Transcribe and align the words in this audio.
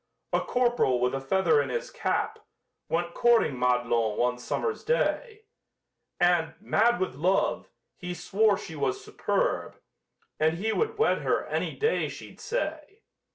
A 0.33 0.39
corp'ral 0.41 0.99
with 0.99 1.13
a 1.13 1.21
feather 1.21 1.61
in 1.61 1.69
his 1.69 1.91
cap 1.91 2.39
Went 2.89 3.13
courting 3.13 3.55
Madelon 3.55 4.17
one 4.17 4.39
summer's 4.39 4.83
day, 4.83 5.43
And, 6.19 6.55
mad 6.59 6.99
with 6.99 7.13
love, 7.13 7.69
he 7.97 8.15
swore 8.15 8.57
she 8.57 8.75
was 8.75 9.05
superb, 9.05 9.79
And 10.39 10.57
he 10.57 10.73
would 10.73 10.97
wed 10.97 11.19
her 11.19 11.45
any 11.45 11.75
day 11.75 12.09
she'd 12.09 12.39
say. 12.41 13.03